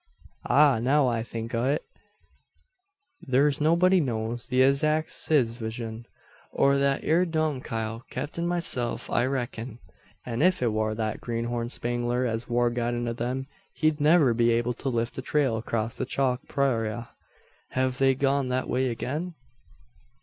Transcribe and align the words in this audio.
Ah! 0.49 0.79
now 0.79 1.07
I 1.07 1.21
think 1.21 1.53
o't, 1.53 1.79
thur's 3.29 3.61
nobody 3.61 3.99
knows 4.01 4.47
the 4.47 4.63
adzack 4.63 5.09
sittavashun 5.09 6.05
o' 6.53 6.75
that 6.79 7.03
ere 7.03 7.23
domycile 7.23 8.01
'ceptin' 8.09 8.47
myself 8.47 9.11
I 9.11 9.27
reckon: 9.27 9.77
an 10.25 10.41
if 10.41 10.63
it 10.63 10.69
war 10.71 10.95
that 10.95 11.21
greenhorn 11.21 11.69
Spangler 11.69 12.25
as 12.25 12.49
war 12.49 12.71
guidin' 12.71 13.07
o' 13.07 13.13
them 13.13 13.45
he'd 13.73 14.01
niver 14.01 14.33
be 14.33 14.49
able 14.49 14.73
to 14.73 14.89
lift 14.89 15.19
a 15.19 15.21
trail 15.21 15.57
acrost 15.61 15.99
the 15.99 16.05
chalk 16.07 16.47
purayra. 16.47 17.09
Hev 17.73 17.99
they 17.99 18.15
gone 18.15 18.49
that 18.49 18.67
way 18.67 18.89
agin?" 18.89 19.35